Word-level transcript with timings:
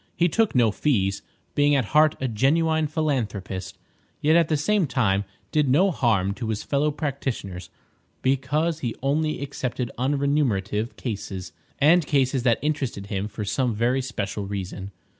He 0.15 0.27
took 0.27 0.55
no 0.55 0.71
fees, 0.71 1.21
being 1.53 1.75
at 1.75 1.85
heart 1.93 2.15
a 2.19 2.27
genuine 2.27 2.87
philanthropist, 2.87 3.77
yet 4.19 4.35
at 4.35 4.47
the 4.47 4.57
same 4.57 4.87
time 4.87 5.25
did 5.51 5.69
no 5.69 5.91
harm 5.91 6.33
to 6.33 6.49
his 6.49 6.63
fellow 6.63 6.89
practitioners, 6.89 7.69
because 8.23 8.79
he 8.79 8.95
only 9.03 9.43
accepted 9.43 9.91
unremunerative 9.99 10.95
cases, 10.95 11.53
and 11.77 12.03
cases 12.07 12.41
that 12.41 12.57
interested 12.63 13.05
him 13.13 13.27
for 13.27 13.45
some 13.45 13.75
very 13.75 14.01
special 14.01 14.47
reason. 14.47 14.89